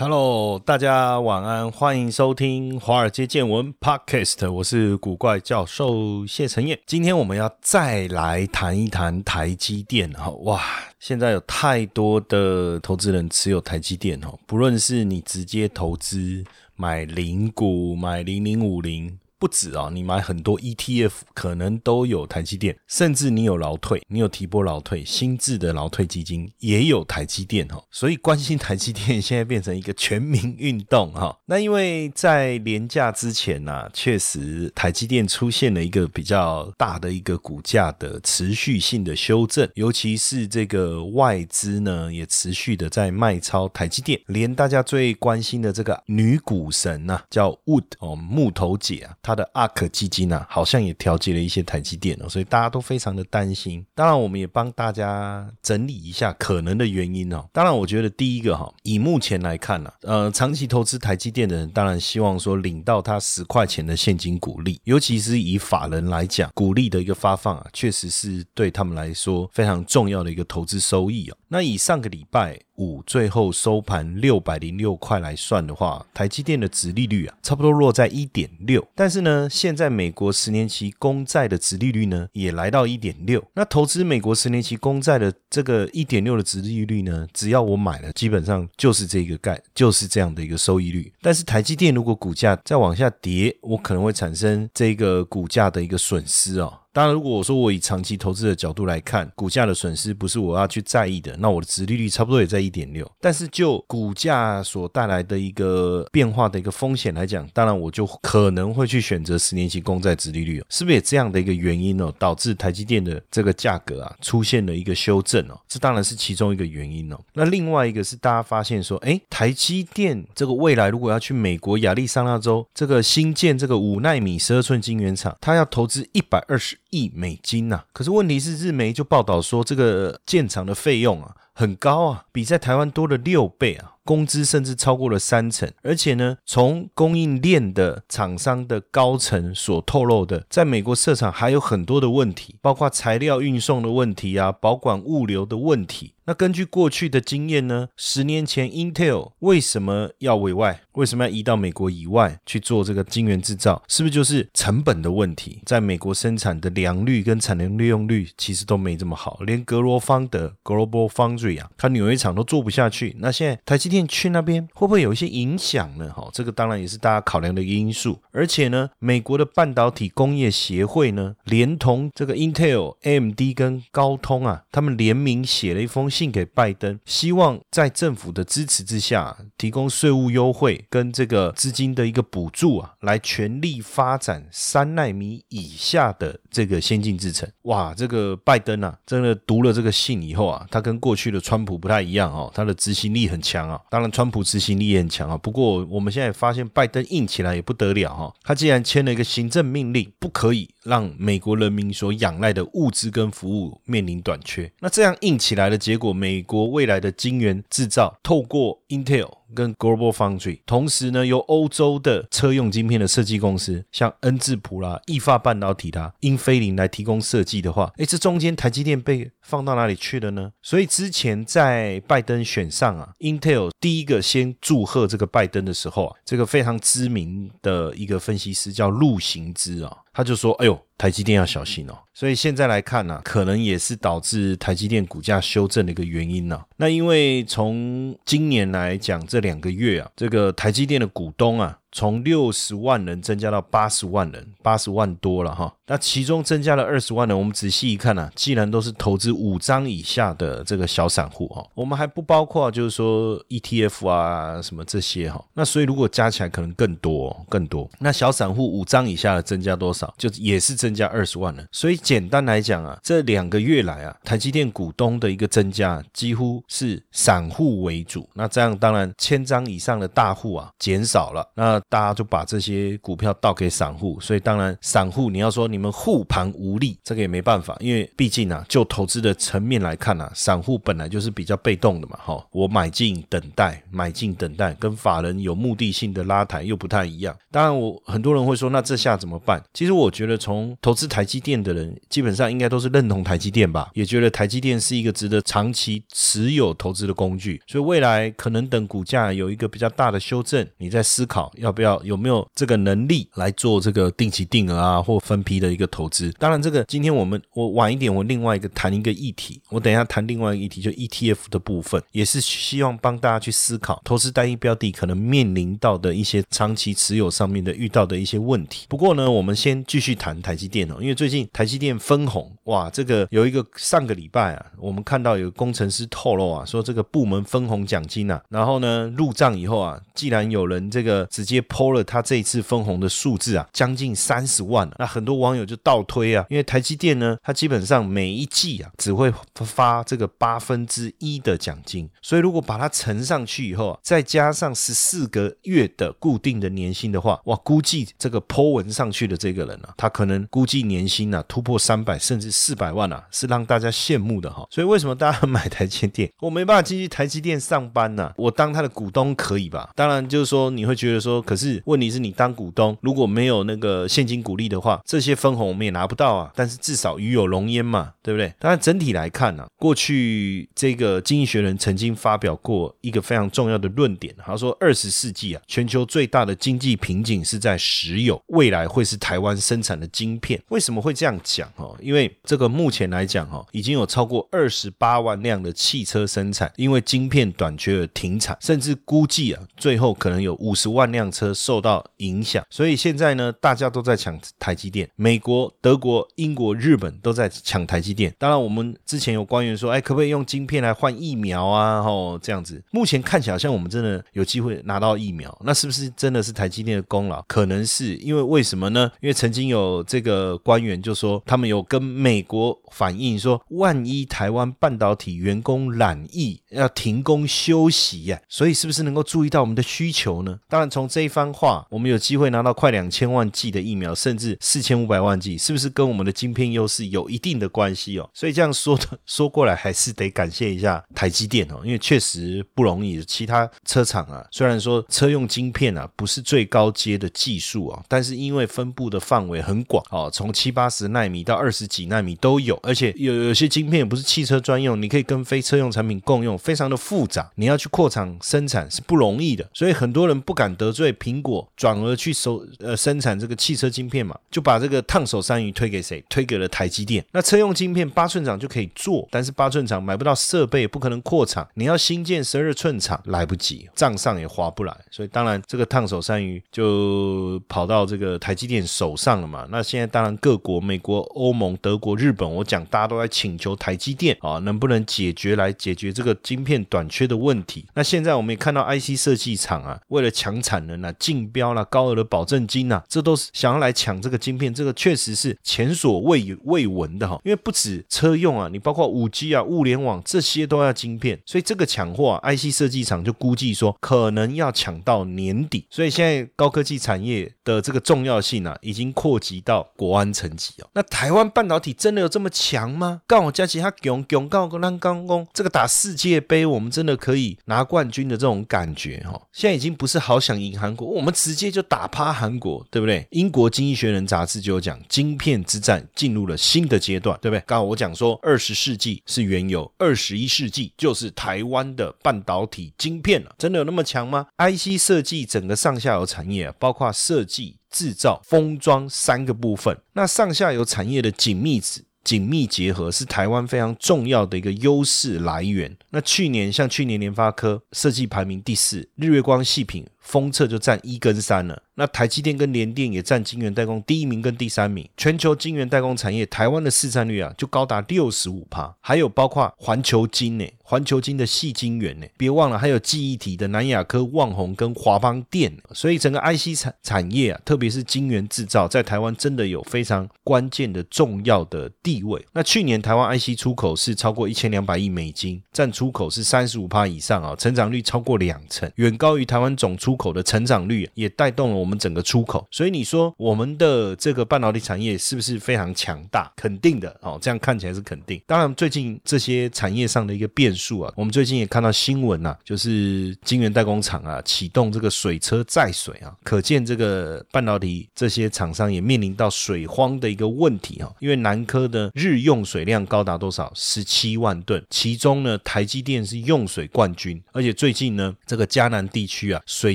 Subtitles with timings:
[0.00, 6.78] Hello，大家晚安，欢迎收听《华尔街见闻》Podcast，我是古怪教授谢承彦。
[6.86, 10.62] 今天我们要再来谈一谈台积电哈，哇，
[11.00, 16.44] 现在有太多的投资人持有台积电哦，不论是你直接投资
[16.76, 19.18] 买零股、买零零五零。
[19.38, 31.38] 不止啊，你买很多 ETF 可能都有台积电，甚至你有劳退，你有提拨劳退，新制的劳退基金也有台积电哈，所以关心台积电现在变成一个全民运动哈。
[31.46, 49.14] 那因为在廉价之前呢，确实台积电出现了一个比较大的一个股价的持续性的修正，尤其是这个外资呢也持续的在卖超台积电，连大家最关心的这个女股神呐，叫 Wood 哦木头姐啊。
[49.28, 53.84] 它的 ARK 基金啊，好像也调节了一些台积电哦，所以大家都非常的担心。
[53.94, 57.46] 当然，我们也帮大家整理一下可能的原因哦。
[57.52, 71.36] 当然，我觉得第一个哈，以目前来看呢，呃，长期投资台积电的人，当然希望说领到他十块钱的现金股利，尤其是以法人来讲，股利的一个发放啊，确实是对他们来说非常重要的一个投资收益哦。
[71.48, 72.58] 那以上个礼拜。
[72.78, 78.86] 五最后收盘六百零六块来算的话，台积电的值利率啊，差不多落在一点六。
[78.94, 83.44] 但是呢，现在美国十年期公债的值利率呢，也来到一点六。
[83.54, 91.12] 那投资美国十年期公债的这个一点六的值利率呢，只要我买了，基本上就是这个概，就是这样的一个收益率。
[91.20, 96.72] 但是台积电如果股价再往下跌，我可能会产生这个股价的一个损失哦。
[96.92, 103.08] 当然，如果我说我以长期投资的角度来看，股价的损失不是我要去在意的，那我的值利率差不多也在一点六。
[103.20, 117.20] 但是就股价所带来的一个变化的一个风险来讲，当然我就可能会去选择十年期公债值利率，是不是也这样的一个原因哦，导致台积电的这个价格啊出现了一个修正哦，这当然是其中一个原因哦。
[117.34, 126.76] 那另外一个是大家发现说，哎，台积电这个未来如果要去美国亚利桑那州这个新建这个五纳米十二寸晶圆厂，它要投资一百二十。
[126.90, 146.14] 亿美金呐，可是问题是日媒就报道说，这个建厂的费用啊很高啊，比在台湾多了六倍啊，工资甚至超过了三成，而且呢，从供应链的厂商的高层所透露的，在美国设厂还有很多的问题，包括材料运送的问题啊，保管物流的问题。
[146.26, 147.88] 那根据过去的经验呢？
[147.96, 150.82] 十年前，Intel 为什么要委外？
[150.92, 153.82] 为什么要移到美国以外去做这个晶圆制造？
[153.88, 155.62] 是不是就是成本的问题？
[155.64, 163.16] 在美国生产的良率跟产能利用率其实都没这么好，连格罗方德 （Global Foundry） 啊，他纽约厂都做不下去。
[163.20, 166.12] 那现在台积电去那边会不会有一些影响呢？
[166.12, 168.20] 哈，这个当然也是大家考量的一个因素。
[168.32, 176.08] 而且呢，美国的半导体工业协会呢，连同这个 Intel、AMD 跟高通啊，他们联名写了一封。
[176.18, 187.48] 信给拜登，希望在政府的支持之下，提供税务优惠跟这个资金的一个补助啊，来全力发展三纳米以下的这个先进制程。
[187.62, 193.80] 哇，这个拜登啊，真的读了这个信以后啊，他跟过去的川普不太一样哦，他的执行力很强啊。
[193.88, 195.36] 当然，川普执行力也很强啊。
[195.36, 204.70] 不过，我们现在发现拜登硬起来也不得了哈，他既然签了一个行政命令，不可以让美国人民所仰赖的物资跟服务面临短缺。
[204.80, 206.08] 那这样硬起来的结果。
[206.18, 209.30] 美国未来的晶圆制造，透过 Intel。
[209.54, 220.52] 跟 Global Foundry，同时呢，由欧洲的车用晶片的设计公司，像恩智浦啦、易发半导体啦、英飞凌来提供设计的话，哎，这中间台积电被放到哪里去了呢？
[220.62, 236.60] 所以之前在拜登选上啊，Intel 第一个先祝贺这个拜登的时候啊，这个非常知名的一个分析师叫陆行之啊，他就说：“哎呦，台积电要小心哦。”所以现在来看呢，可能也是导致台积电股价修正的一个原因呢。
[236.76, 245.74] 那因为从今年来讲，这两个月啊，这个台积电的股东啊，从六十万人增加到八十万人，八十万多了哈。
[245.86, 255.42] 那其中增加了二十万人，我们仔细一看呢，既然都是投资五张以下的这个小散户哈，我们还不包括就是说 ETF 啊什么这些哈。
[255.54, 257.88] 那所以如果加起来可能更多更多。
[257.98, 260.12] 那小散户五张以下的增加多少？
[260.18, 261.66] 就也是增加二十万人。
[261.72, 268.28] 所以简单来讲啊，这两个月来啊，台积电股东的一个增加几乎是散户为主。
[268.34, 274.20] 那这样当然千张以上的大户啊减少了，那大家就把这些股票倒给散户。
[274.20, 275.78] 所以当然散户你要说你。
[275.78, 287.32] 们护盘无力，这个也没办法，因为毕竟啊，就投资的层面来看啊，散户本来就是比较被动的嘛，哈，我买进等待，买进等待，跟法人有目的性的拉抬又不太一样。
[287.52, 289.62] 当然，我很多人会说，那这下怎么办？
[289.72, 297.62] 其实我觉得，从投资台积电的人，基本上应该都是认同台积电吧，也觉得台积电是一个值得长期持有投资的工具。
[297.68, 305.68] 所以未来可能等股价有一个比较大的修正，你在思考要要不要有没有这个能力来做这个定期定额啊，或分批的。
[305.68, 318.86] 一个投资，当然这个今天我们我晚一点，我另外一个谈一个议题，我等一下谈另外一个议题，就 ETF 的部分，也是希望帮大家去思考投资单一标的可能面临到的一些长期持有上面的遇到的一些问题。
[318.88, 335.68] 不过呢，我们先继续谈台积电哦，因为最近台积电分红，哇，这个有一个上个礼拜啊，我们看到有工程师透露啊，说这个部门分红奖金啊，然后呢入账以后啊，既然有人这个直接抛了他这一次分红的数字啊，将近三十万了，那很多网友。
[335.68, 354.66] 就倒推啊，因为台积电呢，它基本上每一季啊只会发这个八分之一的奖金，所以如果把它乘上去以后啊，再加上十四个月的固定的年薪的话，哇，估计这个 Po 文上去的这个人啊，他可能估计年薪啊突破三百甚至四百万啊，是让大家羡慕的哈。
[354.70, 356.32] 所以为什么大家买台积电？
[356.40, 359.90] 我没办法进去台积电上班呐，我当他的股东可以吧？
[359.94, 365.48] 当然就是说你会觉得说，可是问题是你当股东如果没有那个现金股利的话，这些分。
[365.48, 368.52] 红我们也拿不到啊，但是至少鱼有龙焉嘛，对不对？
[368.60, 380.62] 当然整体来看呢，过去这个经济学人曾经发表过一个非常重要的论点，他说二十世纪啊，全球最大的经济瓶颈是在石油，未来会是台湾生产的晶片。
[380.68, 381.96] 为什么会这样讲哦？
[382.00, 392.62] 因为这个目前来讲哈，已经有超过二十八万辆的汽车生产因为晶片短缺而停产，甚至估计啊，最后可能有五十万辆车受到影响。
[392.68, 395.38] 所以现在呢，大家都在抢台积电，美。
[395.38, 398.34] 国、德国、英国、日本都在抢台积电。
[398.38, 402.02] 当然，我们之前有官员说，哎，可不可以用晶片来换疫苗啊？
[402.02, 405.56] 吼，这样子，目前看起来好像我们真的有机会拿到疫苗。
[405.64, 407.40] 那是不是真的是台积电的功劳？
[407.42, 409.10] 可能是因为为什么呢？
[409.20, 418.40] 因为曾经有这个官员就说，他们有跟美国反映说，万一台湾半导体员工染疫，要停工休息呀。
[418.48, 420.58] 所以，是不是能够注意到我们的需求呢？
[420.68, 425.38] 当然，从这一番话，我们有机会拿到快两千万剂的疫苗，甚至四千五百万。
[425.38, 428.28] 剂是不是跟我们的晶片优势有一定的关系哦？
[428.34, 433.22] 所以这样说的 说过来，还是得感谢一下台积电哦，因为确实不容易。
[433.24, 449.68] 其他车厂啊，虽然说车用晶片啊不是最高阶的技术啊，但是因为分布的范围很广哦，从七八十纳米到二十几纳米都有，而且有有些晶片也不是汽车专用，你可以跟非车用产品共用，非常的复杂，你要去扩厂生产是不容易的。
[449.74, 456.24] 所以很多人不敢得罪苹果，转而去收呃生产这个汽车晶片嘛，就把这个烫手山芋推给谁？
[456.28, 457.24] 推给了台积电。
[457.32, 461.66] 那车用晶片八寸厂就可以做，但是八寸厂买不到设备，不可能扩厂。
[461.74, 464.96] 你要新建十二寸厂，来不及，账上也划不来。
[465.10, 469.66] 所以当然这个烫手山芋就跑到这个台积电手上了嘛。
[469.70, 477.84] 那现在当然各国，美国、欧盟、德国、日本，我讲大家都在请求台积电啊，能不能解决来解决这个晶片短缺的问题？
[477.94, 485.38] 那现在我们也看到 IC 设计厂啊，为了抢产能啊，竞标了高额的保证金啊，这都是想要来抢这个晶片，这个确实。
[485.38, 500.88] 是前所未未闻的哈，因为不止车用啊，你包括五 G 啊、物联网这些都要晶片，所以这个抢货啊，IC 设计厂就估计说可能要抢到年底，所以现在高科技产业的这个重要性啊，已经扩及到国安层级哦。
[500.94, 503.20] 那台湾半导体真的有这么强吗？
[503.26, 513.26] 告我佳琪他囧囧告个让刚工，这个打世界杯我们真的可以拿冠军的这种感觉哈，现在已经不是好想赢韩国，我们直接就打趴韩国，对不对？
[513.30, 514.98] 英国经济学人杂志就有讲。
[515.08, 517.62] 晶片之战进入了新的阶段，对不对？
[517.66, 523.52] 刚好我讲说，二十世纪是原油，二十一世纪就是台湾的半导体晶片了。
[523.58, 527.57] 真的有那么强吗？IC 设计整个上下游产业，包括设计、
[527.90, 532.04] 制造、封装三个部分，那上下游产业的紧密子。
[532.24, 535.96] 紧密结合是台湾非常重要的一个优势来源。
[536.10, 540.04] 那去年像去年联发科设计排名第四，日月光细品。
[540.28, 541.82] 封测就占一跟三了。
[541.94, 545.08] 那台积电跟联电也占晶圆代工第一名跟第三名。
[545.16, 548.94] 全球晶圆代工产业，台湾的市占率啊就高达六十五趴。
[549.00, 555.74] 还有包括环球晶呢，环球晶的细晶圆呢，别忘了还有记忆体的南亚科、旺宏跟华邦电。
[555.92, 562.46] 所以整个 IC 产产业啊，特别是晶圆制造，在台湾真的有非常关键的重要的地位。
[562.52, 572.66] 那去年台湾 IC 出口是超过一千两百亿美金，占出口是三十五趴以上啊，成长率超过两成，远高于台湾总出口的成长率，也带动了我们整个出口。
[572.70, 576.52] 所以你说我们的这个半导体产业是不是非常强大？
[576.56, 578.38] 肯定的哦，这样看起来是肯定。
[578.46, 591.08] 当然，最近这些产业上的一个变数啊，我们最近也看到新闻呐，就是晶圆代工厂啊启动这个水车载水啊，可见这个半导体这些厂商也面临到水荒的一个问题啊。
[591.20, 593.72] 因为南科的日用水量高达多少？
[593.74, 599.94] 十七万吨，其中呢，台积电是用水冠军，而且最近呢，这个迦南地区啊，水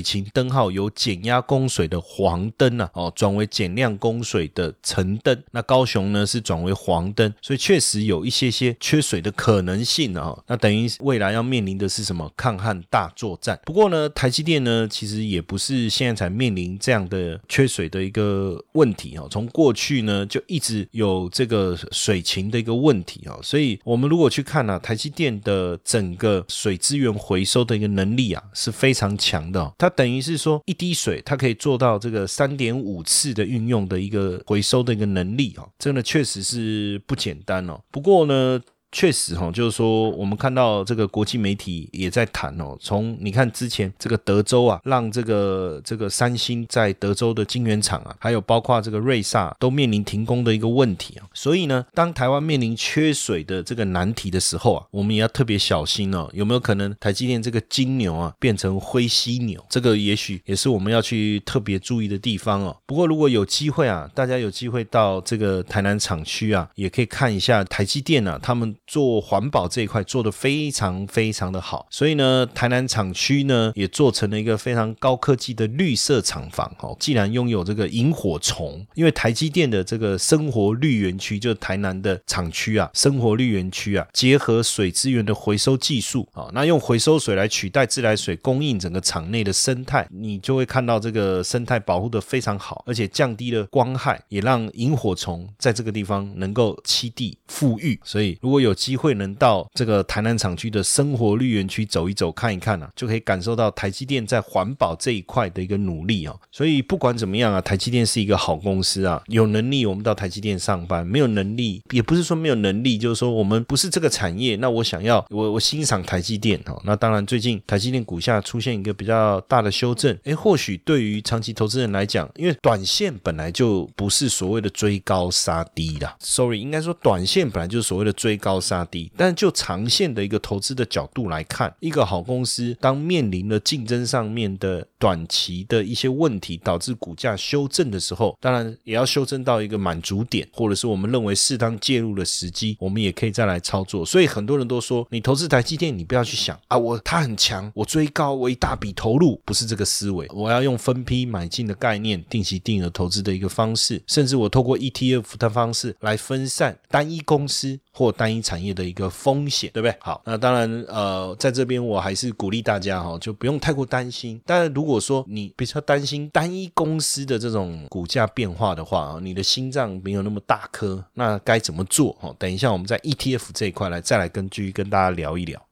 [0.00, 5.42] 情型灯号由减压供水的黄灯啊，哦，转为减量供水的橙灯。
[5.50, 10.38] 那高雄呢是转为黄灯，所以确实有一些些缺水的可能性啊。
[10.46, 13.58] 那等于未来要面临的是什么抗旱大作战？
[13.64, 19.26] 不过呢，台积电呢其实也不是现在才面临这样的缺水的一个问题啊。
[19.28, 23.36] 从过去呢就一直有这个水情的一个问题啊。
[23.42, 29.72] 所以我们如果去看呢，台积电的整个水资源回收的一个能力啊是非常强的。
[29.78, 37.80] 它等于是说一滴水它可以做到这个三点五次的运用的一个回收的一个能力啊，真的确实是不简单哦。
[37.90, 38.60] 不过呢。
[38.94, 42.76] 确实哈，就是说我们看到这个国际媒体也在谈哦。
[42.80, 51.26] 从你看之前这个德州啊，让这个这个三星在德州的晶圆厂啊，还有包括这个瑞萨都面临停工的一个问题啊。
[51.34, 56.30] 所以呢，当台湾面临缺水的这个难题的时候啊，我们也要特别小心哦。
[56.32, 59.60] 有没有可能台积电这个金牛啊变成灰犀牛？
[59.68, 62.76] 这个也许也是我们要去特别注意的地方哦。
[62.86, 68.72] 不过如果有机会啊，大家有机会到这个台南厂区啊，也可以看一下台积电啊，他们。
[68.86, 76.70] 做环保这一块做得非常非常的好，所以呢，台南厂区呢也做成了一个非常高科技的绿色厂房。
[76.80, 97.98] 哦，既然拥有这个萤火虫，因为台积电的这个生活绿园区就是台南的厂区啊，生活绿园区啊，结合水资源的回收技术啊，那用回收水来取代自来水供应整个厂内的生态，你就会看到这个生态保护的非常好，而且降低了光害，也让萤火虫在这个地方能够栖地富裕。
[98.04, 106.38] 所以如果有机会能到这个台南厂区的生活绿园区走一走、看一看啊，就可以感受到台积电在环保这一块的一个努力哦。
[106.50, 109.22] 所以不管怎么样啊，台积电是一个好公司啊。
[109.28, 114.56] 有能力我们到台积电上班，没有能力也不是说没有能力，就是说我们不是这个产业。
[114.56, 116.80] 那我想要我我欣赏台积电哦。
[116.84, 128.54] 那当然最近台积电股价出现一个比较大的修正，诶，或许对于长期投资人来讲，因为短线本来就不是所谓的追高杀低的，sorry，应该说短线本来就是所谓的追高。
[128.64, 144.04] 杀低，但就长线的一个投资的角度来看，一个好公司当面临了竞争上面的短期的一些问题，导致股价修正的时候，当然也要修正到一个满足点，或者是我们认为适当介入的时机，我们也可以再来操作。
[144.06, 150.26] 所以很多人都说，你投资台积电，你不要去想啊，我它很强，我追高，我一大笔投入，不是这个思维。
[150.34, 158.64] 我要用分批买进的概念，定期定额投资的一个方式，甚至我透过 ETF 的方式来分散单一公司或单一产。
[158.64, 159.94] 业的一个风险，对不对？
[160.00, 164.40] 好，那当然，呃，在这边我还是鼓励大家哈，就不用太过担心。
[164.46, 172.12] 但是如果说你比较担心单一公司的这种股价变化的话啊，你的心脏没有那么大颗，那该怎么做？
[172.20, 175.62] 哈，等一下我们在 ETF 这一块来再来跟继续跟大家聊一聊。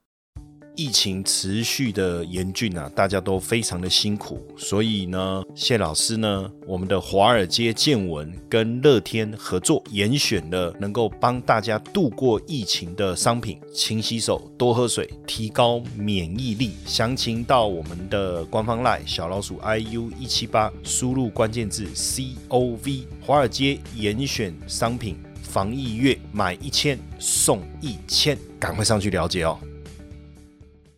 [0.75, 16.73] 疫情持续的严峻啊，大家都非常的辛苦，所以呢，谢老师呢，我们的华尔街见闻跟乐天合作，严选了能够帮大家度过疫情的商品，勤洗手，多喝水，提高免疫力。
[16.87, 29.59] 详情到我们的官方 LINE 小老鼠 iu 一七八，输入关键字 cov，华尔街严选商品，防疫月买一千送一千，赶快上去了解哦。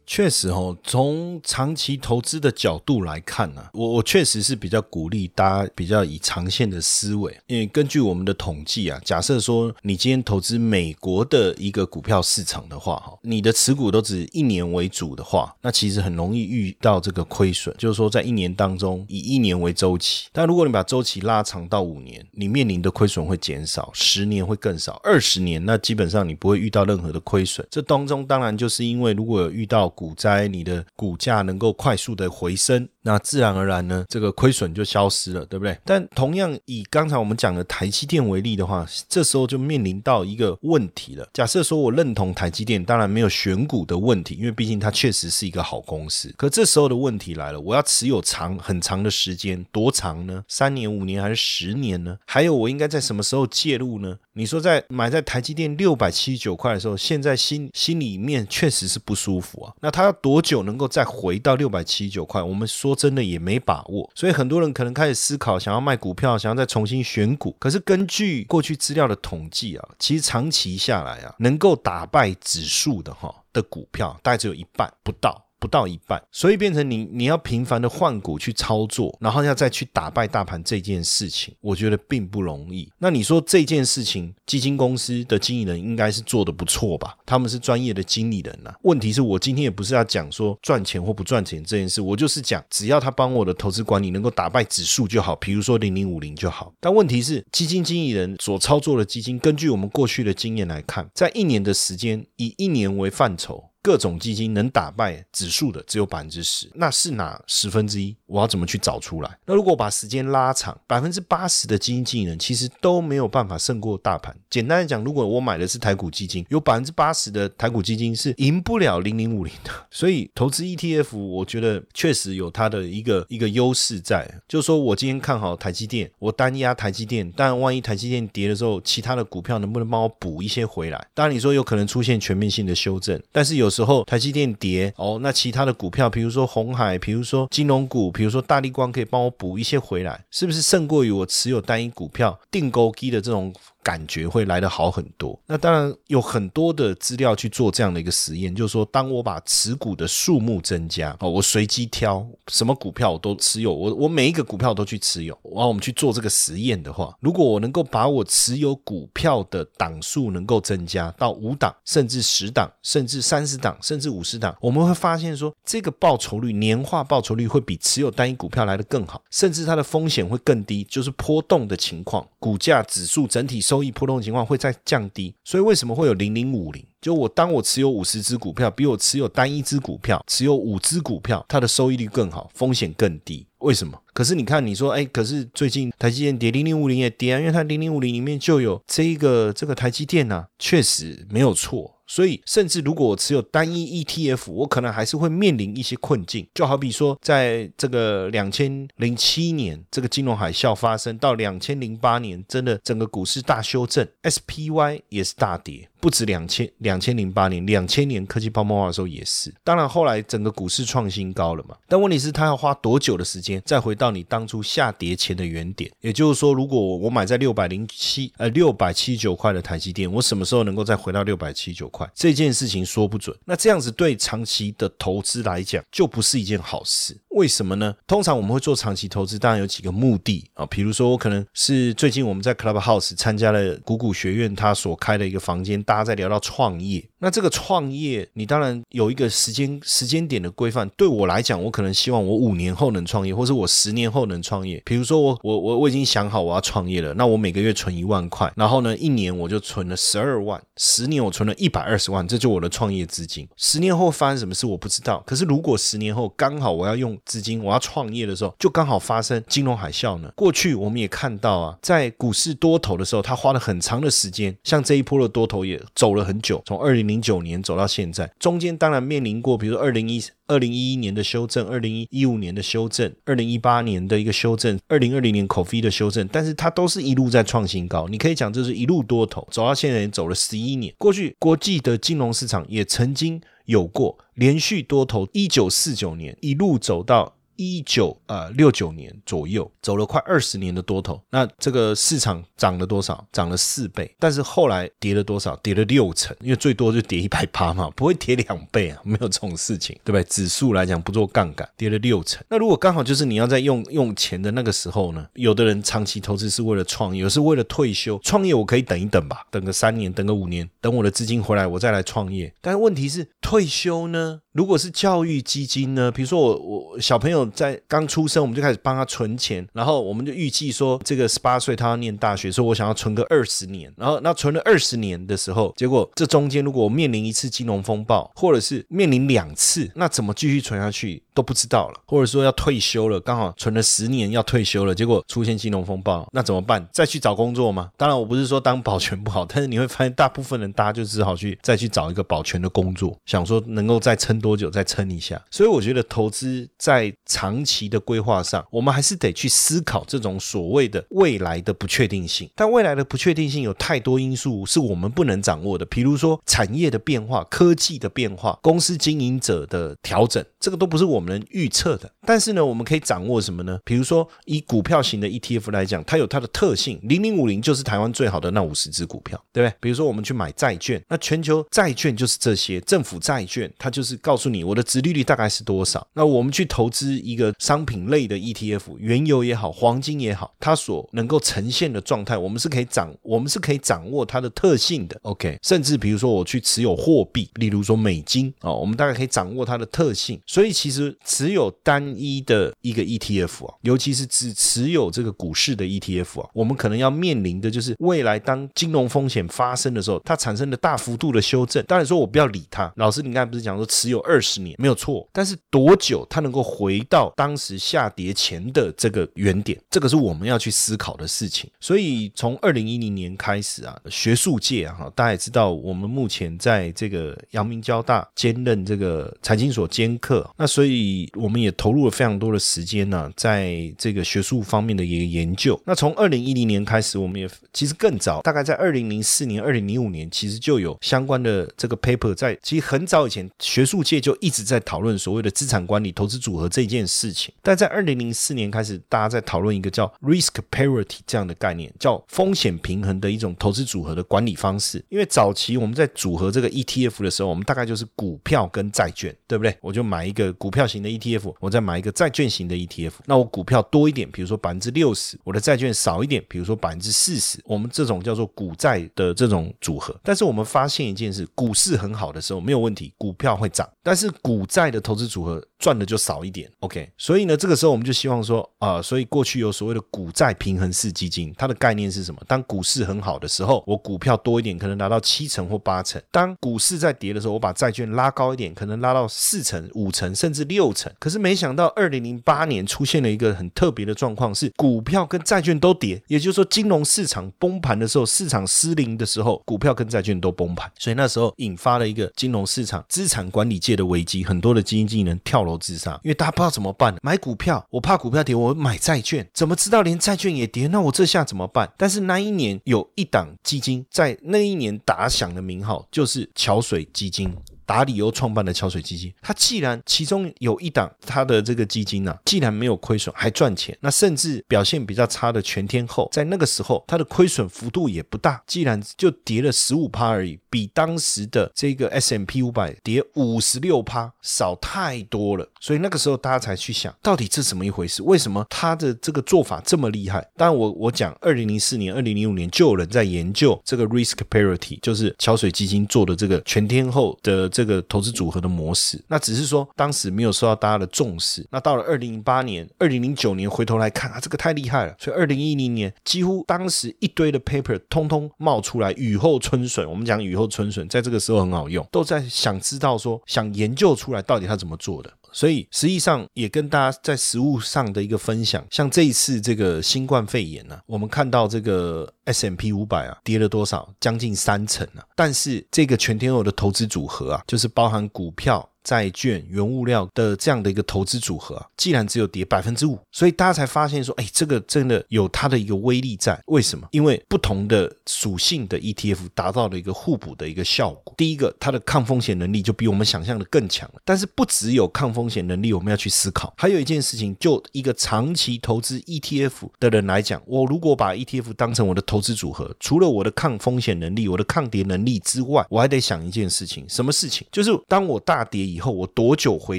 [0.07, 27.67] 确实哦，从长期投资的角度来看呢，我我确实是比较鼓励大家比较以长线的思维，因为根据我们的统计啊，假设说你今天投资美国的一个股票市场的话，哈，你的持股都只一年为主的话，那其实很容易遇到这个亏损，就是说在一年当中以一年为周期，但如果你把周期拉长到五年，你面临的亏损会减少，十年会更少，二十年那基本上你不会遇到任何的亏损。
[27.71, 35.79] 这当中当然就是因为如果有遇到股灾，你的股价能够快速的回升，那自然而然呢，这个亏损就消失了，对不对？
[35.85, 41.29] 但同样以刚才我们讲的台积电为例的话，这时候就面临到一个问题了。
[41.35, 46.33] 假设说我认同台积电，当然没有选股的问题，因为毕竟它确实是一个好公司。
[46.39, 50.43] 可这时候的问题来了，我要持有长很长的时间，多长呢？
[50.49, 52.17] 三年、五年还是十年呢？
[52.25, 54.17] 还有我应该在什么时候介入呢？
[54.33, 59.73] 你说在买在台积电六百七十九块的时候，现在心心里面确实是不舒服啊。
[59.81, 62.43] 那它要多久能够再回到六百七十九块？
[62.43, 64.11] 我们说真的也没把握。
[64.15, 67.57] 所以很多人可能开始思考，想要卖股票，想要再重新选股。
[67.59, 75.45] 可是根据过去资料的统计啊，其实长期下来啊，能够打败指数的哈的股票，大概只有一半不到。
[75.65, 82.87] 不到一半，所以变成你你要频繁的换股去操作，然后要再去打败大盘这件事情，我觉得并不容易。
[82.99, 87.17] 那你说这件事情，基金公司的经理人应该是做的不错吧？
[87.25, 88.75] 他们是专业的经理人呐。
[88.83, 96.71] 问题是我今天也不是要讲说赚钱或不赚钱这件事，我就是讲只要他帮我的投资管理能够打败指数就好，比如说零零五零就好。
[96.79, 103.71] 但问题是基金经理人所操作的基金，根据我们过去的经验来看，在一年的时间，以一年为范畴。
[103.85, 108.17] 各种基金能打败指数的只有百分之十，那是哪十分之一？
[108.25, 109.39] 我要怎么去找出来？
[109.45, 114.35] 那如果把时间拉长，百分之八十的基金经理人其实都没有办法胜过大盘。
[114.49, 119.71] 简单的讲，如果我买的是台股基金，有百分之八十的台股基金是赢不了零零五零的。
[119.93, 131.07] 所以投资 ETF，我觉得确实有它的一个一个优势在，就是说我今天看好台积电，我单压台积电，但万一台积电跌的时候，其他的股票能不能帮我补一些回来？
[131.13, 133.74] 当然你说有可能出现全面性的修正，但是有。
[133.75, 143.53] 时候台积电跌哦，那其他的股票，比如说红海，比如说金融股，比如说大力光，可以帮我补一些回来，是不是胜过于我持有单一股票定勾机的这种？
[143.85, 145.39] 感觉会来得好很多。
[145.47, 155.39] 那当然有很多的资料去做这样的一个实验，就是说，当我把持股的数目增加，哦，我随机挑什么股票我都持有，我我每一个股票都去持有。
[155.45, 173.74] 然后我们去做这个实验的话，如果我能够把我持有股票的档数能够增加到五档，甚至十档，甚至三十档，甚至五十档，我们会发现说，这个报酬率年化报酬率会比持有单一股票来的更好，甚至它的风险会更低，就是波动的情况，股价指数整体收。
[173.75, 176.81] 收益波动情况会再降低，所以为什么会有零零五零？
[177.01, 183.45] 就我当我持有五十只股票，比我持有单一只股票、持有五只股票，它的收益率更好，风险更低。
[183.59, 184.01] 为什么？
[184.13, 191.94] 可是你看，你说，哎，可是最近台积电跌，零零五零也跌啊，因为它零零五零里面就有这一个这个台积电呐，确实没有错。
[192.07, 196.47] 所以，甚至如果我持有单一 ETF，我可能还是会面临一些困境。
[196.55, 205.89] 就好比说，在这个两千零七年这个金融海啸发生到两千零八年，真的整个股市大修正，SPY 也是大跌。
[206.05, 209.51] 不止两千两千零八年，两千年科技泡沫化的时候也是。
[209.65, 211.75] 当然后来整个股市创新高了嘛。
[211.89, 215.91] 但问题是，它要花多久的时间再回到你当初下跌前的原点？
[216.03, 222.07] 也就是说，如果我买在六百零七呃六百七十九块的台积电，我什么时候能够再回到六百七十九块？
[222.15, 223.35] 这件事情说不准。
[223.47, 227.17] 那这样子对长期的投资来讲，就不是一件好事。
[227.35, 227.95] 为什么呢？
[228.07, 230.65] 通常我们会做长期投资，当然有几个目的啊。
[230.67, 235.83] 比如说，我可能是最近我们在 Clubhouse 参加了股股学院他所开的一个房间。
[235.83, 240.89] 大家在聊到创业，那这个创业，你当然有一个时间时间点的规范。
[240.97, 244.81] 对我来讲，我可能希望我五年后能创业，或者我十年后能创业。
[244.85, 253.49] 比如说，我我我我已经想好我要创业了，那我每个月存一万块，然后呢，一年我就存了十二万，十年我存了一百二十万，这就我的创业资金。
[253.57, 260.33] 十年后发生什么事我不知道，可是如果十年后刚好我要用资金，我要创业的时候，就刚好发生金融海啸呢？
[260.35, 265.81] 过去我们也看到啊，在股市多头的时候，他花了很长的时间，像这一波的多头也。
[265.95, 278.09] 走了很久，从二零零九年走到现在，中间当然面临过，比如二零一二零一一年的修正，二零一五年的修正，二零一八年的一个修正，二零二零年 COVID 的修正，但是它都是一路在创新高。
[278.09, 280.93] 你可以讲这是一路多头，走到现在也走了十一年。
[280.99, 287.37] 过去国际的金融市场也曾经有过连续多头，一九四九年一路走到。
[287.57, 293.27] 一九呃六九年左右，走了快二十年的多头，那这个市场涨了多少？
[293.33, 295.57] 涨了四倍，但是后来跌了多少？
[295.57, 300.25] 跌了六成，因为最多就跌一百趴嘛，不会跌两倍啊，没有这种事情，对不对？
[300.25, 302.45] 指数来讲不做杠杆，跌了六成。
[302.49, 305.27] 那如果刚好就是你要在用用钱的那个时候呢？
[305.35, 308.19] 有的人长期投资是为了创业，有是为了退休。
[308.23, 312.53] 创业我可以等一等吧，等个三年，等个五年，等我的资金回来，我再来创业。
[312.61, 314.41] 但是问题是退休呢？
[314.55, 316.13] 如果是教育基金呢？
[316.13, 336.89] 比如说我我小朋友在刚出生，我们就开始帮他存钱，然后我们就预计说，这个十八岁他要念大学，说我想要存个二十年，然后那存了二十年的时候，结果这中间如果我面临一次金融风暴，或者是面临两次，那怎么继续存下去都不知道了，或者说要退休了，刚好存了十年要退休了，结果出现金融风暴，那怎么办？
[336.93, 337.91] 再去找工作吗？
[337.97, 345.43] 当然我不是说当保全不好，但是你会发现大部分人大家就只好去再去找一个保全的工作，想说能够再撑多久再撑一下。
[345.51, 352.51] 所以我觉得投资在长期的规划上，我们还是得去思考这种所谓的未来的不确定性。
[352.55, 362.11] 但未来的不确定性有太多因素是我们不能掌握的，比如说产业的变化、科技的变化、公司经营者的调整，这个都不是我们能预测的。
[362.27, 363.79] 但是呢，我们可以掌握什么呢？
[363.85, 369.77] 比如说以股票型的 ETF 来讲，它有它的特性，零零五零就是台湾最好的那五十只股票，对不对？
[369.79, 376.07] 比如说我们去买债券，那全球债券就是这些政府债券，它就是告诉你我的殖利率大概是多少。
[376.15, 385.19] 那我们去投资一个商品类的 ETF，原油也好，黄金也好，它所能够呈现的状态，我们是可以掌，我们是可以掌握它的特性的。
[385.23, 390.41] OK，甚至比如说我去持有货币，例如说美金哦，我们大概可以掌握它的特性。
[390.55, 401.85] 所以其实持有单一的一个 ETF 啊，尤其是只持有这个股市的 ETF 啊，我们可能要面临的就是未来当金融风险发生的时候，它产生的大幅度的修正。
[401.87, 411.69] 当然说我不要理它，老师你刚才不是讲说持有二十年没有错，但是多久它能够回到当时下跌前的这个原点，这个是我们要去思考的事情。
[411.81, 425.81] 所以从二零一零年开始啊，学术界啊，大家也知道，我们目前在这个阳明交大兼任这个财经所兼课，那所以我们也投入了非常多的时间呢，在这个学术方面的一个研究。
[425.85, 432.59] 那从二零一零年开始，我们也其实更早，大概在二零零四年、二零零五年，其实就有相关的这个 paper 在。
[432.63, 437.53] 其实很早以前，学术界就一直在讨论所谓的资产管理、投资组合这件事情。
[437.63, 445.05] 但在二零零四年开始，大家在讨论一个叫 risk parity 这样的概念，叫风险平衡的一种投资组合的管理方式。
[445.09, 449.77] 因为早期我们在组合这个 ETF 的时候，我们大概就是股票跟债券，对不对？
[449.81, 453.13] 我就买一一个股票型的 ETF，我再买一个债券型的 ETF。
[453.25, 457.61] 那我股票多一点，比如说百分之六十，我的债券少一点，比如说百分之四十。
[457.65, 460.19] 我们这种叫做股债的这种组合。
[460.25, 463.89] 但是我们发现一件事，股市很好的时候没有问题，股票会涨。
[464.03, 467.07] 但是股债的投资组合赚的就少一点，OK。
[467.19, 472.41] 所以呢，这个时候我们就希望说啊，所以过去有所谓的股债平衡式基金，它的概念是什么？
[472.49, 481.13] 当股市很好的时候，我股票多一点，可能拿到七成或八成；当股市在跌的时候，我把债券拉高一点，可能拉到四成、五成甚至六成。
[481.19, 490.91] 可是没想到，二零零八年出现了一个很特别的状况，是股票跟债券都跌，也就是说，金融市场崩盘的时候，市场失灵的时候，股票跟债券都崩盘。
[490.99, 497.15] 所以那时候引发了一个金融市场资产管理界的危机，很多的基金经理人跳楼自杀，因为大家不知道怎么办。
[497.23, 500.87] 买股票，我怕股票跌，我买债券，怎么知道连债券也跌？
[500.89, 501.93] 那我这下怎么办？
[501.97, 507.55] 但是那一年有一档基金在那一年打响的名号，就是桥水基金。
[507.87, 528.23] 达里欧创办的桥水基金，它既然其中有一档它的这个基金呢，既然没有亏损还赚钱，那甚至表现比较差的全天候，在那个时候它的亏损幅度也不大，既然就跌了十五趴而已，比当时的这个 S M P 五百跌五十六趴少太多了，所以那个时候大家才去想，到底这怎么一回事？
[528.23, 530.41] 为什么他的这个做法这么厉害？
[530.57, 537.69] 当然，我我讲二零零四年、二零零五年就有人在研究这个 risk parity，就是桥水基金做的这个全天候的。
[537.75, 541.67] 这个投资组合的模式，那只是说当时没有受到大家的重视。
[541.73, 545.17] 那到了二零零八年、二零零九年，回头来看啊，这个太厉害了。
[545.19, 550.09] 所以二零一零年，几乎当时一堆的 paper 通通冒出来，雨后春笋。
[550.09, 555.33] 我们讲雨后春笋，在这个时候很好用，都在想知道说，想研究出来到底他怎么做的。
[555.55, 568.87] 所以实际上也跟大家在实物上的一个分享，像这一次这个新冠肺炎呢，我们看到这个 S M P 五百啊跌了多少，将近三成啊，但是这个全天候的投资组合啊，就是包含股票。
[569.05, 576.59] 债券、原物料的这样的一个投资组合啊，既然只有跌百分之五，所以大家才发现说，哎，这个真的有它的一个威力在。
[576.69, 577.07] 为什么？
[577.11, 581.35] 因为不同的属性的 ETF 达到了一个互补的一个效果。
[581.37, 584.11] 第一个，它的抗风险能力就比我们想象的更强。
[584.25, 597.67] 但是不只有抗风险能力，我们要去思考，还有一件事情，就一个长期投资 ETF 的人来讲，我如果把 ETF 当成我的投资组合，除了我的抗风险能力、我的抗跌能力之外，我还得想一件事情，什么事情？
[597.71, 598.94] 就是当我大跌。
[598.95, 599.99] 以后，我多久回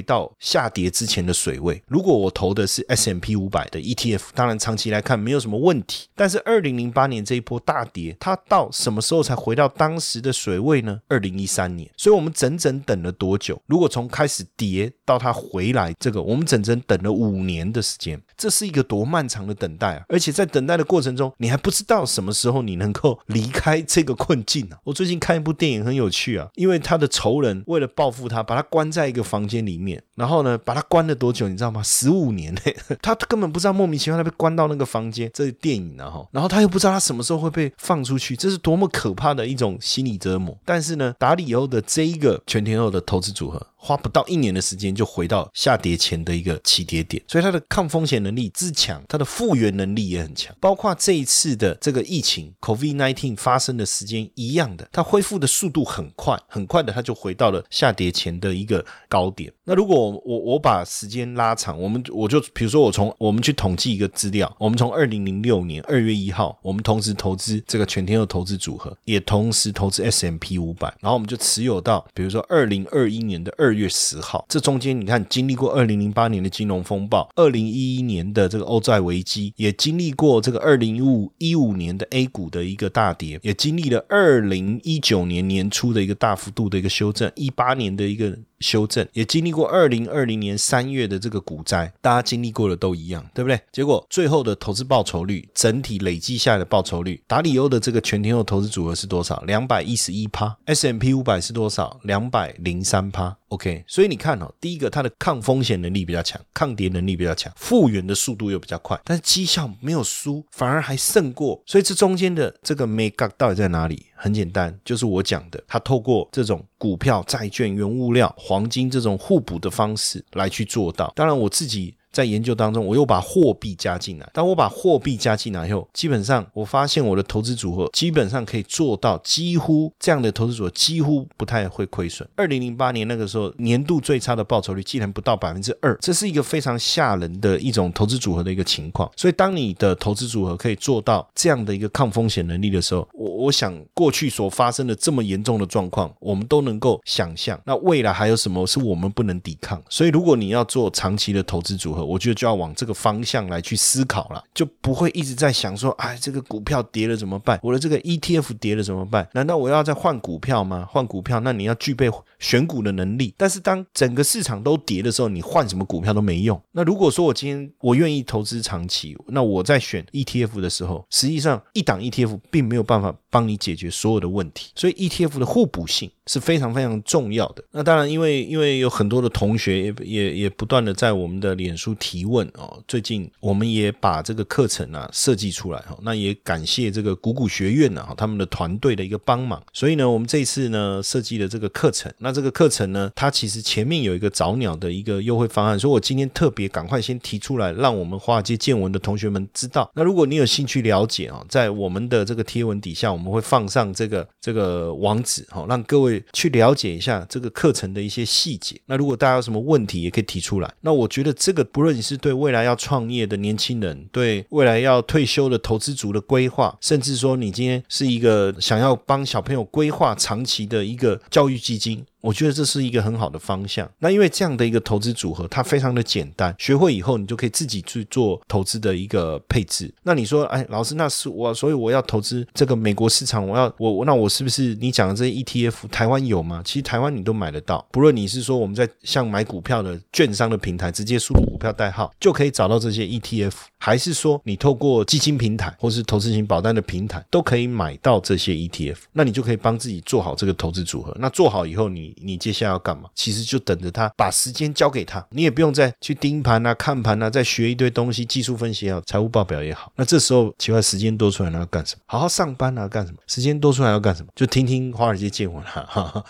[0.00, 1.82] 到下跌之前的水位？
[1.86, 6.08] 如果我投的是 S M P 五百的 E T F，当然长期来看没有什么问题。
[6.14, 11.00] 但是二零零八年这一波大跌，它到什么时候才回到当时的水位呢？
[11.08, 11.90] 二零一三年。
[11.96, 13.60] 所以我们整整等了多久？
[13.66, 20.04] 如果从开始跌到它回来，这个我们整整等了五年的时间，这是一个多漫长的等待啊！
[20.08, 24.78] 而且在等待的过程中，你还不知道什么时候你能够离开这个困境啊！
[24.84, 31.48] 我最近看一部电影很有趣啊，因为他的仇人为了报复他，把他关在一个房间里面，然后呢，把他关了多久？
[31.48, 31.82] 你知道吗？
[31.82, 32.54] 十五年！
[33.02, 36.26] 他根本不知道莫名其妙他被关到那个房间，这是电影啊哈！
[36.32, 40.56] 然后他又不知道他什么时候会被放出去，这是多么可怕的一种心理折磨。
[40.64, 43.66] 但是呢，达里欧的这一个全天候的投资组合。
[43.78, 50.52] 花不到一年的时间就回到下跌前的一个起跌点，所以它的抗风险能力之强，它的复原能力也很强。
[50.58, 59.52] 包括这一次的这个疫情 COVID-19 发生的时间一样的，它恢复的速度很快，很快的它就回到了下跌前的一个高点。
[59.64, 73.65] 那如果我我把时间拉长，我们我就比如说我从我们去统计一个资料，我们从二零零六年二月一号，我们同时投资这个全天候投资组合，也同时投资 S M P 五百，然后我们就持有到比如说二零二一年的二。
[73.66, 88.38] 二月十号，这中间你看，经历过二零零八年的金融风暴，二零一一年的这个欧债危机，也经历过这个二零一五一五年的 A 股的一个大跌，也经历了二零一九年年初的一个大幅度的一个修正，一八年的一个。
[88.60, 93.60] 修正也经历过二零二零年三月的这个股灾，大家经历过的都一样，对不对？
[93.72, 99.42] 结果最后的投资报酬率，整体累计下来的报酬率，达里欧的这个全天候投资组合是多少？
[99.46, 100.56] 两百一十一趴。
[100.64, 102.00] S M P 五百是多少？
[102.04, 103.36] 两百零三趴。
[103.48, 111.62] OK，所以你看哦，第一个它的抗风险能力比较强，抗跌能力比较强，复原的速度又比较快，但是绩效没有输，反而还胜过。
[111.64, 114.06] 所以这中间的这个 make up 到底在哪里？
[114.16, 121.12] 很简单，就是我讲的，它透过这种股票、债券、原物料、黄金这种互补的方式来去做到。
[121.16, 121.95] 当然，我自己。
[122.16, 124.26] 在研究当中，我又把货币加进来。
[124.32, 132.26] 当我把货币加进来以后，基本上我发现我的投资组合基本上可以做到几乎这样的投资组合几乎不太会亏损。
[132.34, 139.10] 二零零八年那个时候，年度最差的报酬率竟然不到百分之二，这是一个非常吓人的一种投资组合的一个情况。
[139.14, 147.60] 所以，当你的投资组合可以做到这样的一个抗风险能力的时候，我我想过去所发生的这么严重的状况，我们都能够想象。
[147.66, 149.82] 那未来还有什么是我们不能抵抗？
[149.90, 157.58] 所以，如果你要做长期的投资组合，我觉得就要往这个方向来去思考了，就不会一直在想说，哎，这个股票跌了怎么办？
[157.62, 159.28] 我的这个 ETF 跌了怎么办？
[159.32, 160.86] 难道我要再换股票吗？
[160.90, 163.34] 换股票，那你要具备选股的能力。
[163.36, 166.60] 但是当整个市场都跌的时候，你换什么股票都没用。
[166.72, 177.64] 那如果说我今天我愿意投资长期，那我在选 ETF 的时候，实际上一档 ETF 并没有办法帮你解决所有的问题，所以 ETF 的互补性是非常非常重要的。
[177.72, 182.46] 那当然，因为因为有很多的同学也也也不断的在我们的脸书提问。
[182.54, 199.90] 哦，最近我们也把这个课程啊设计出来哈，那也感谢这个谷谷学院呢哈他们的团队的一个帮忙，所以呢，我们这次呢设计了这个课程，那这个课程呢，它其实前面有一个早鸟的一个优惠方案，所以我今天特别赶快先提出来，让我们华尔街见闻的同学们知道。
[199.94, 208.80] 那如果你有兴趣了解啊，在我们的这个贴文底下，我们会放上这个这个网址哈，让各位去了解一下这个课程的一些细节。
[208.86, 210.72] 那如果大家有什么问题，也可以提出来。
[210.80, 222.04] 那我觉得这个不论你是对未来要创业的年轻人，对未来要退休的投资族的规划，甚至说你今天是一个想要帮小朋友规划长期的一个教育基金。
[222.20, 223.88] 我觉得这是一个很好的方向。
[223.98, 229.92] 那因为这样的一个投资组合，它非常的简单，学会以后你就可以自己去做投资的一个配置。
[230.02, 236.62] 那你说，哎，老师，那是我，所以我要投资这个美国市场，我要我那我是不是你讲的这些 ETF，台湾有吗？
[236.64, 237.86] 其实台湾你都买得到。
[237.90, 251.14] 不论你是说我们在像买股票的券商的平台，直接输入股票代号就可以找到这些 ETF，还是说你透过基金平台或是投资型保单的平台都可以买到这些 ETF，那你就可以帮自己做好这个投资组合。
[251.20, 253.08] 那做好以后，你你接下来要干嘛？
[253.14, 259.92] 其实就等着他把时间交给他，你也不用再去盯盘啊、看盘啊，再学一堆东西，技术分析也好，财务报表也好。
[259.96, 262.00] 那这时候奇怪，时间多出来了要干什么？
[262.06, 263.18] 好好上班啊，干什么？
[263.26, 264.28] 时间多出来要干什么？
[264.34, 266.24] 就听听华尔街见闻 哈哈，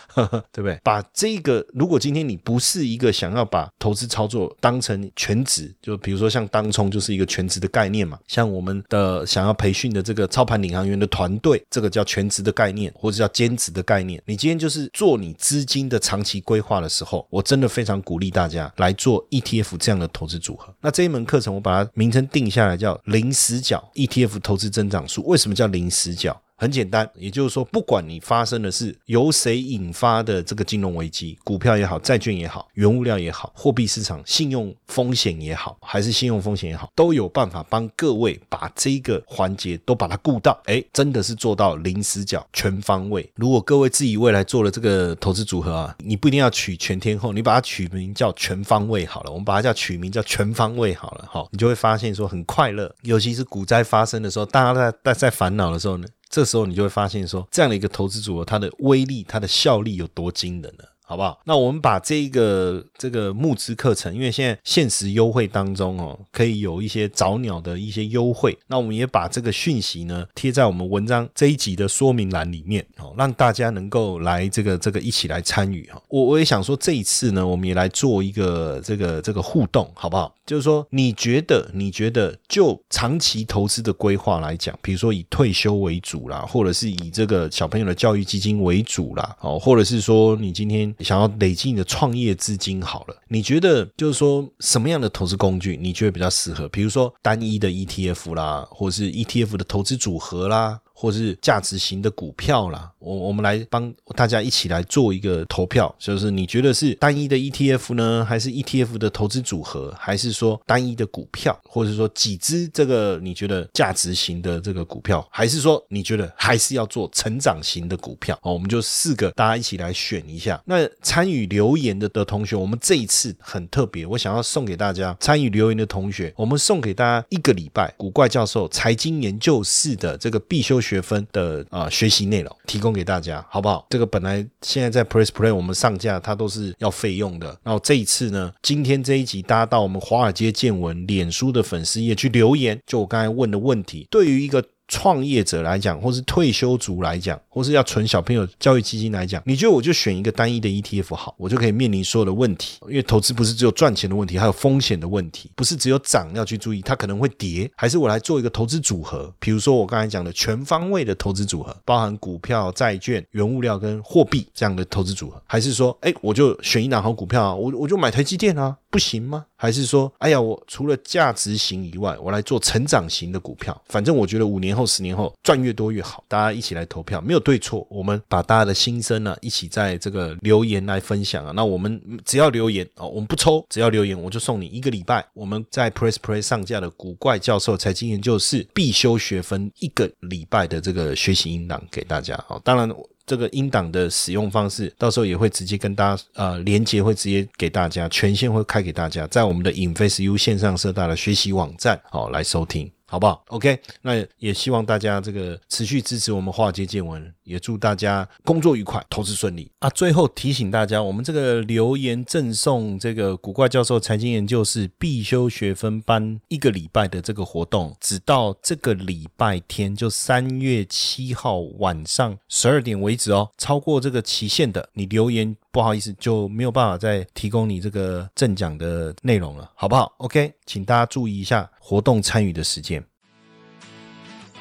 [0.53, 0.79] 对不对？
[0.83, 14.21] 把这个，如果今天你不是一个想要把投资操作当成全职，就比如说像当冲就是一个全职的概念嘛，像我们的想要培训的这个操盘领航员的团队，这个叫全职的概念，或者叫兼职的概念。
[14.27, 16.27] 你今天就是做你资金的长。
[16.27, 20.75] 期规划的时候，我真的非常鼓励大家来做 ETF 这样的投资组合。
[20.81, 25.25] 那这一门课程我把它名称定下来叫零死角 ETF 投资增长术。
[25.25, 26.37] 为什么叫零死角？
[26.59, 40.59] 很简单，也就是说，不管你发生的是由谁引发的这个金融危机，股票也好，债券也好，原物料也好，货币市场信用风险也好，还是信用风险也好，都有办法帮各位把这个环节都把它顾到。
[40.65, 43.31] 哎，真的是做到零死角、全方位。
[43.35, 49.31] 如果各位自己未来做了这个投资组合啊，你不一定要取全天候，你把它取名叫全方位好了。
[49.31, 52.91] 我们把它叫取名叫全方位好了，哈，你就会发现说很快乐。
[53.03, 56.09] 尤其是股灾发生的时候，大家在在在烦恼的时候呢。
[56.29, 60.85] 这时候你就会发现，说这样的一个投资组合，它的威力、它的效力有多惊人呢？
[61.09, 61.41] 好不好？
[61.45, 68.59] 那我们把这个这个募资课程，因为现在限时优惠当中哦，可以有一些早鸟的一些优惠。
[68.67, 76.03] 那我们也把这个讯息呢贴在我们文章这一集的说明栏里面哦，让大家能够来这个这个一起来参与哈。
[76.09, 80.35] 我我也想说，这一次呢，我们也来做一个这个这个互动，好不好？
[80.45, 90.93] 就是说，你觉得你觉得就长期投资的规划来讲，比如说以退休为主啦，或者是以这个小朋友的教育基金为主啦，哦，或者是说你今天。
[91.01, 96.69] 想要累积你的创业资金好了，你觉得就是说什么样的投资工具你觉得比较适合？
[96.69, 100.81] 比如说单一的 ETF 啦，或者是 ETF 的投资组合啦。
[100.99, 118.35] 或是价值型的股票啦，我我们来帮大家一起来做一个投票，就是你觉得是单一的 ETF 呢，还是 ETF 的投资组合，还是说单一的股票，或者说几只这个你觉得价值型的这个股票，还是说你觉得还是要做成长型的股票？
[118.41, 120.59] 哦，我们就四个大家一起来选一下。
[120.65, 130.81] 那参与留言的的同学，我们这一次很特别，我想要送给大家参与留言的同学，我们送给大家一个礼拜古怪教授财经研究室的这个必修。
[130.87, 133.87] 学分的啊学习内容提供给大家，好不好？
[133.91, 137.59] 这个本来现在在 Press Play 我们上架，它都是要费用的。
[137.65, 144.63] 然后这一次呢，今天这一集大家到我们华尔街见闻脸书的粉丝页去留言，就我刚才问的问题，对于一个。
[144.89, 152.79] 创业者来讲，或是退休族来讲，或是要存小朋友教育基金来讲，你觉得我就选一个单一的 ETF 好，我就可以面临所有的问题。
[152.89, 157.71] 因为投资不是只有赚钱的问题，还有风险的问题，不是只有涨要去注意，它可能会跌。
[157.77, 168.77] 还是我来做一个投资组合，比如说我刚才讲的全方位的投资组合，包含股票、债券、原物料跟货币这样的投资组合，还是说，哎，我就选一档好股票啊，我我就买台积电啊。
[168.89, 169.45] 不行吗？
[169.57, 173.81] 还是说，哎呀，我除了价值型以外，我来做成长型的股票。
[173.89, 176.23] 反正我觉得五年后、十年后赚越多越好。
[176.29, 177.87] 大家一起来投票，没有对错。
[177.91, 181.53] 我们把大家的心声呢，一起在这个留言来分享啊。
[181.53, 192.61] 那我们只要留言哦，我们不抽，只要留言，我就送你一个礼拜我们在 Press Play 上架的古怪教授财经研究室必修学分一个礼拜的这个学习音档给大家啊。
[192.63, 192.91] 当然。
[193.27, 202.91] 这个音档的使用方式，到时候也会直接跟大家呃连接，会直接给大家权限会开给大家，在我们的 InfaceU 线上社大的学习网站哦来收听。
[203.09, 209.89] 好不好？OK，那也希望大家这个持续支持我们华尔街见闻，也祝大家工作愉快，投资顺利啊！
[209.91, 223.51] 最后提醒大家，我们这个留言赠送这个古怪教授财经研究室必修学分班一个礼拜的这个活动，只到这个礼拜天，就三月七号晚上十二点为止哦。
[223.57, 231.71] 超过这个期限的，你留言不好意思就没有办法再提供你这个正讲的内容了，好不好？OK，请大家注意一下。
[231.79, 233.05] 活动参与的时间，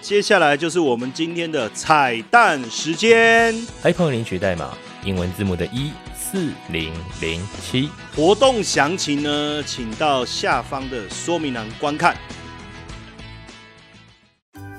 [0.01, 3.55] 接下来就是我们今天的彩蛋时间。
[3.83, 4.73] iPhone 领取代码
[5.05, 7.89] 英文字母的一四零零七。
[8.13, 12.17] 活动详情呢，请到下方的说明栏观看。